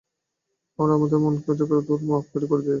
[0.79, 2.69] আমরা আমাদের মনকেই সমগ্র জগতের মাপকাঠি করিতে চাই।